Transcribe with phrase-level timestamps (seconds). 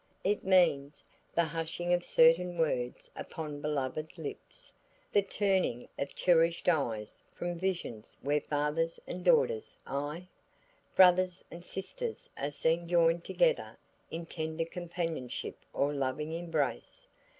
[0.23, 1.03] It means,
[1.35, 4.73] the hushing of certain words upon beloved lips;
[5.11, 10.27] the turning of cherished eyes from visions where fathers and daughters ay,
[10.95, 13.77] brothers and sisters are seen joined together
[14.09, 17.05] in tender companionship or loving embrace.